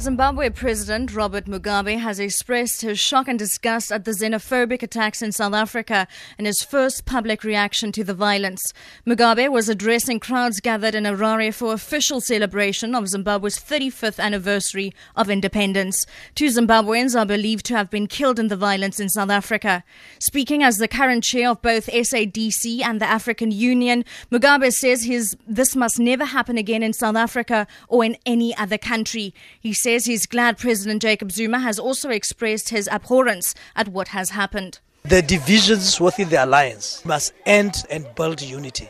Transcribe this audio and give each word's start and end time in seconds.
Zimbabwe 0.00 0.48
President 0.48 1.14
Robert 1.14 1.44
Mugabe 1.44 1.98
has 1.98 2.18
expressed 2.18 2.80
his 2.80 2.98
shock 2.98 3.28
and 3.28 3.38
disgust 3.38 3.92
at 3.92 4.06
the 4.06 4.12
xenophobic 4.12 4.82
attacks 4.82 5.20
in 5.20 5.30
South 5.30 5.52
Africa 5.52 6.08
in 6.38 6.46
his 6.46 6.62
first 6.62 7.04
public 7.04 7.44
reaction 7.44 7.92
to 7.92 8.02
the 8.02 8.14
violence. 8.14 8.62
Mugabe 9.06 9.50
was 9.50 9.68
addressing 9.68 10.18
crowds 10.18 10.58
gathered 10.60 10.94
in 10.94 11.04
Harare 11.04 11.52
for 11.52 11.74
official 11.74 12.22
celebration 12.22 12.94
of 12.94 13.08
Zimbabwe's 13.08 13.58
35th 13.58 14.18
anniversary 14.18 14.94
of 15.16 15.28
independence. 15.28 16.06
Two 16.34 16.46
Zimbabweans 16.46 17.14
are 17.14 17.26
believed 17.26 17.66
to 17.66 17.76
have 17.76 17.90
been 17.90 18.06
killed 18.06 18.38
in 18.38 18.48
the 18.48 18.56
violence 18.56 19.00
in 19.00 19.10
South 19.10 19.28
Africa. 19.28 19.84
Speaking 20.18 20.62
as 20.62 20.78
the 20.78 20.88
current 20.88 21.24
chair 21.24 21.50
of 21.50 21.60
both 21.60 21.88
SADC 21.88 22.80
and 22.82 23.02
the 23.02 23.10
African 23.10 23.50
Union, 23.50 24.06
Mugabe 24.32 24.72
says 24.72 25.04
his, 25.04 25.36
this 25.46 25.76
must 25.76 25.98
never 25.98 26.24
happen 26.24 26.56
again 26.56 26.82
in 26.82 26.94
South 26.94 27.16
Africa 27.16 27.66
or 27.86 28.02
in 28.02 28.16
any 28.24 28.56
other 28.56 28.78
country. 28.78 29.34
He 29.60 29.74
said 29.74 29.89
says 29.90 30.04
he's 30.04 30.26
glad 30.26 30.56
President 30.56 31.02
Jacob 31.02 31.32
Zuma 31.32 31.58
has 31.58 31.76
also 31.76 32.10
expressed 32.10 32.68
his 32.68 32.86
abhorrence 32.88 33.56
at 33.74 33.88
what 33.88 34.08
has 34.08 34.30
happened. 34.30 34.78
The 35.02 35.20
divisions 35.20 36.00
within 36.00 36.28
the 36.28 36.44
alliance 36.44 37.04
must 37.04 37.32
end 37.44 37.84
and 37.90 38.06
build 38.14 38.40
unity. 38.40 38.88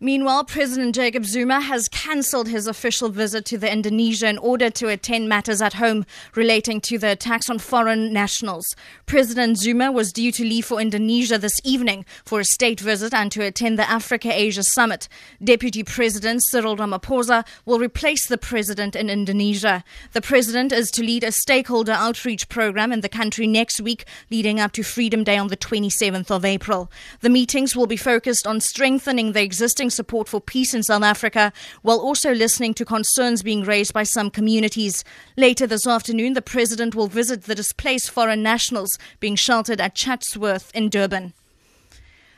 Meanwhile, 0.00 0.44
President 0.44 0.94
Jacob 0.94 1.24
Zuma 1.24 1.60
has 1.60 1.88
cancelled 1.88 2.48
his 2.48 2.66
official 2.66 3.10
visit 3.10 3.44
to 3.46 3.58
the 3.58 3.72
Indonesia 3.72 4.28
in 4.28 4.38
order 4.38 4.68
to 4.70 4.88
attend 4.88 5.28
matters 5.28 5.62
at 5.62 5.74
home 5.74 6.04
relating 6.34 6.80
to 6.82 6.98
the 6.98 7.12
attacks 7.12 7.48
on 7.48 7.58
foreign 7.58 8.12
nationals. 8.12 8.66
President 9.06 9.58
Zuma 9.58 9.92
was 9.92 10.12
due 10.12 10.32
to 10.32 10.42
leave 10.42 10.64
for 10.64 10.80
Indonesia 10.80 11.38
this 11.38 11.60
evening 11.62 12.04
for 12.24 12.40
a 12.40 12.44
state 12.44 12.80
visit 12.80 13.14
and 13.14 13.30
to 13.32 13.42
attend 13.42 13.78
the 13.78 13.88
Africa 13.88 14.30
Asia 14.32 14.64
Summit. 14.64 15.08
Deputy 15.42 15.84
President 15.84 16.42
Cyril 16.44 16.76
Ramaphosa 16.76 17.46
will 17.64 17.78
replace 17.78 18.26
the 18.26 18.38
president 18.38 18.96
in 18.96 19.08
Indonesia. 19.08 19.84
The 20.12 20.20
president 20.20 20.72
is 20.72 20.90
to 20.92 21.02
lead 21.02 21.22
a 21.22 21.32
stakeholder 21.32 21.92
outreach 21.92 22.48
program 22.48 22.92
in 22.92 23.00
the 23.00 23.08
country 23.08 23.46
next 23.46 23.80
week, 23.80 24.06
leading 24.30 24.58
up 24.58 24.72
to 24.72 24.82
Freedom 24.82 25.22
Day 25.22 25.38
on 25.38 25.48
the 25.48 25.56
27th 25.56 26.30
of 26.30 26.44
April. 26.44 26.90
The 27.20 27.30
meetings 27.30 27.76
will 27.76 27.86
be 27.86 27.96
focused 27.96 28.46
on 28.46 28.60
strengthening 28.60 29.32
the 29.32 29.42
existing 29.42 29.83
support 29.90 30.28
for 30.28 30.40
peace 30.40 30.74
in 30.74 30.82
South 30.82 31.02
Africa 31.02 31.52
while 31.82 31.98
also 31.98 32.32
listening 32.32 32.74
to 32.74 32.84
concerns 32.84 33.42
being 33.42 33.64
raised 33.64 33.92
by 33.92 34.02
some 34.02 34.30
communities. 34.30 35.04
Later 35.36 35.66
this 35.66 35.86
afternoon, 35.86 36.34
the 36.34 36.42
president 36.42 36.94
will 36.94 37.08
visit 37.08 37.44
the 37.44 37.54
displaced 37.54 38.10
foreign 38.10 38.42
nationals 38.42 38.90
being 39.20 39.36
sheltered 39.36 39.80
at 39.80 39.94
Chatsworth 39.94 40.70
in 40.74 40.88
Durban. 40.88 41.32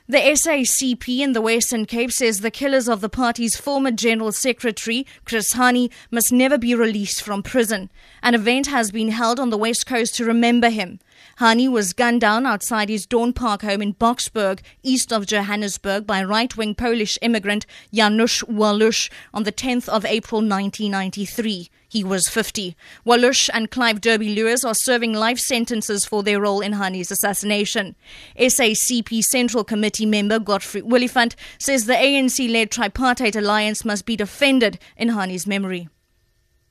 The 0.08 0.18
SACP 0.18 1.18
in 1.18 1.32
the 1.32 1.40
Western 1.40 1.84
Cape 1.84 2.12
says 2.12 2.38
the 2.38 2.50
killers 2.52 2.88
of 2.88 3.00
the 3.00 3.08
party's 3.08 3.56
former 3.56 3.90
General 3.90 4.30
Secretary, 4.30 5.04
Chris 5.24 5.54
Hani, 5.54 5.90
must 6.12 6.32
never 6.32 6.56
be 6.56 6.76
released 6.76 7.22
from 7.22 7.42
prison. 7.42 7.90
An 8.22 8.36
event 8.36 8.68
has 8.68 8.92
been 8.92 9.08
held 9.08 9.40
on 9.40 9.50
the 9.50 9.58
West 9.58 9.84
Coast 9.84 10.14
to 10.14 10.24
remember 10.24 10.70
him. 10.70 11.00
Hani 11.38 11.70
was 11.70 11.92
gunned 11.92 12.20
down 12.20 12.46
outside 12.46 12.88
his 12.88 13.06
Dawn 13.06 13.32
Park 13.32 13.62
home 13.62 13.82
in 13.82 13.94
Boksburg, 13.94 14.60
east 14.82 15.12
of 15.12 15.26
Johannesburg, 15.26 16.06
by 16.06 16.22
right 16.24 16.56
wing 16.56 16.74
Polish 16.74 17.18
immigrant 17.20 17.66
Janusz 17.92 18.42
Waluś 18.44 19.10
on 19.34 19.42
the 19.42 19.52
10th 19.52 19.88
of 19.88 20.04
April 20.04 20.40
1993. 20.40 21.68
He 21.88 22.02
was 22.02 22.28
50. 22.28 22.76
Waluś 23.06 23.48
and 23.52 23.70
Clive 23.70 24.00
Derby 24.00 24.34
Lewis 24.34 24.64
are 24.64 24.74
serving 24.74 25.12
life 25.12 25.38
sentences 25.38 26.04
for 26.04 26.22
their 26.22 26.40
role 26.40 26.60
in 26.60 26.72
Hani's 26.72 27.10
assassination. 27.10 27.96
SACP 28.38 29.22
Central 29.22 29.64
Committee 29.64 30.06
member 30.06 30.38
Godfrey 30.38 30.82
Oliphant 30.82 31.36
says 31.58 31.86
the 31.86 31.94
ANC 31.94 32.50
led 32.50 32.70
tripartite 32.70 33.36
alliance 33.36 33.84
must 33.84 34.04
be 34.04 34.16
defended 34.16 34.78
in 34.96 35.08
Hani's 35.08 35.46
memory. 35.46 35.88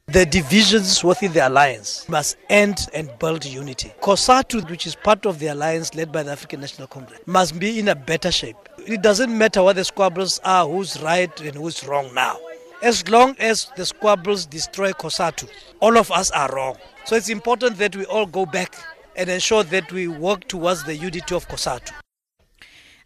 The 0.08 0.24
divisions 0.24 1.04
within 1.04 1.34
the 1.34 1.48
alliance 1.48 2.08
must 2.08 2.38
end 2.48 2.88
and 2.94 3.10
build 3.18 3.44
unity. 3.44 3.92
COSATU, 4.02 4.70
which 4.70 4.86
is 4.86 4.96
part 4.96 5.26
of 5.26 5.40
the 5.40 5.48
alliance 5.48 5.96
led 5.96 6.12
by 6.12 6.22
the 6.22 6.32
African 6.32 6.62
National 6.62 6.88
Congress, 6.88 7.20
must 7.26 7.60
be 7.60 7.80
in 7.80 7.88
a 7.88 7.96
better 7.96 8.32
shape. 8.32 8.56
It 8.78 9.02
doesn't 9.02 9.36
matter 9.36 9.64
what 9.64 9.78
the 9.78 9.84
squabbles 9.84 10.40
are, 10.46 10.68
who's 10.68 11.02
right 11.02 11.42
and 11.42 11.56
who's 11.56 11.84
wrong 11.88 12.14
now. 12.14 12.38
As 12.84 13.10
long 13.10 13.36
as 13.40 13.72
the 13.78 13.86
squabbles 13.86 14.46
destroy 14.46 14.92
COSATU, 14.92 15.50
all 15.80 15.98
of 15.98 16.12
us 16.12 16.30
are 16.32 16.54
wrong. 16.56 16.78
So 17.06 17.16
it's 17.16 17.30
important 17.30 17.78
that 17.80 17.96
we 17.96 18.06
all 18.06 18.28
go 18.28 18.46
back 18.46 18.76
and 19.16 19.28
ensure 19.28 19.64
that 19.64 19.92
we 19.92 20.08
work 20.08 20.48
towards 20.48 20.84
the 20.84 20.96
unity 20.96 21.34
of 21.34 21.48
COSATU. 21.48 21.92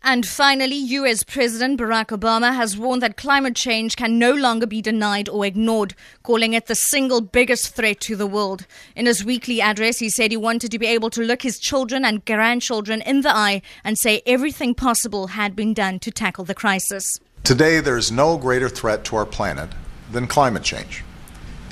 And 0.01 0.25
finally, 0.25 0.75
US 0.75 1.23
President 1.23 1.79
Barack 1.79 2.07
Obama 2.07 2.55
has 2.55 2.77
warned 2.77 3.01
that 3.03 3.17
climate 3.17 3.55
change 3.55 3.97
can 3.97 4.17
no 4.17 4.33
longer 4.33 4.65
be 4.65 4.81
denied 4.81 5.27
or 5.27 5.45
ignored, 5.45 5.93
calling 6.23 6.53
it 6.53 6.67
the 6.67 6.75
single 6.75 7.19
biggest 7.19 7.75
threat 7.75 7.99
to 8.01 8.15
the 8.15 8.25
world. 8.25 8.65
In 8.95 9.07
his 9.07 9.25
weekly 9.25 9.61
address, 9.61 9.99
he 9.99 10.09
said 10.09 10.31
he 10.31 10.37
wanted 10.37 10.71
to 10.71 10.79
be 10.79 10.87
able 10.87 11.09
to 11.11 11.21
look 11.21 11.41
his 11.41 11.59
children 11.59 12.05
and 12.05 12.23
grandchildren 12.25 13.01
in 13.01 13.21
the 13.21 13.35
eye 13.35 13.61
and 13.83 13.97
say 13.97 14.21
everything 14.25 14.73
possible 14.73 15.27
had 15.27 15.55
been 15.55 15.73
done 15.73 15.99
to 15.99 16.11
tackle 16.11 16.45
the 16.45 16.55
crisis. 16.55 17.05
Today, 17.43 17.81
there 17.81 17.97
is 17.97 18.11
no 18.11 18.37
greater 18.37 18.69
threat 18.69 19.03
to 19.05 19.17
our 19.17 19.25
planet 19.25 19.69
than 20.11 20.27
climate 20.27 20.63
change. 20.63 21.03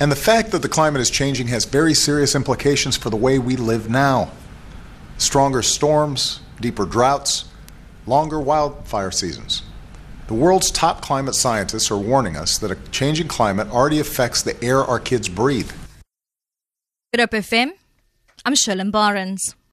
And 0.00 0.12
the 0.12 0.16
fact 0.16 0.52
that 0.52 0.62
the 0.62 0.68
climate 0.68 1.00
is 1.00 1.10
changing 1.10 1.48
has 1.48 1.64
very 1.64 1.94
serious 1.94 2.34
implications 2.34 2.96
for 2.96 3.10
the 3.10 3.16
way 3.16 3.38
we 3.38 3.56
live 3.56 3.88
now. 3.88 4.30
Stronger 5.16 5.62
storms, 5.62 6.40
deeper 6.60 6.84
droughts, 6.84 7.46
longer 8.08 8.40
wildfire 8.40 9.10
seasons. 9.10 9.62
The 10.28 10.34
world's 10.34 10.70
top 10.70 11.00
climate 11.02 11.34
scientists 11.34 11.90
are 11.90 11.98
warning 11.98 12.36
us 12.36 12.58
that 12.58 12.70
a 12.70 12.76
changing 12.90 13.28
climate 13.28 13.68
already 13.70 14.00
affects 14.00 14.42
the 14.42 14.62
air 14.64 14.84
our 14.84 14.98
kids 15.00 15.28
breathe. 15.28 15.70
Good 17.12 17.20
Hope 17.20 17.30
FM, 17.30 17.72
I'm 18.44 18.54
Shirley 18.54 18.90
Barnes. 18.90 19.54